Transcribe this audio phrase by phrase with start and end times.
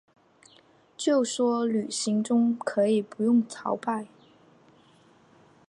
[0.97, 4.07] 就说旅行中可以不用朝拜